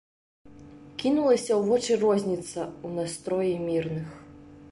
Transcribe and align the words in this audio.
Кінулася 1.03 1.51
ў 1.55 1.61
вочы 1.67 1.93
розніца 2.05 2.61
ў 2.69 2.87
настроі 3.01 3.53
мірных. 3.69 4.07